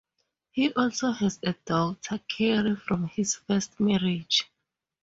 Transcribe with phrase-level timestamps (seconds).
[0.49, 4.47] He also has a daughter, Cary, from his first marriage.